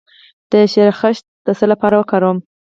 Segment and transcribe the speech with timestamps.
[0.51, 2.37] د شیرخشت د څه لپاره وکاروم؟